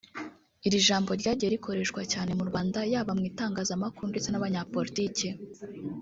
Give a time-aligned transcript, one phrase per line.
[0.67, 5.29] Iri ijambo ryagiye rikoreshwa cyane mu Rwanda yaba mu itangazamakuru ndetse n’abanyapolitike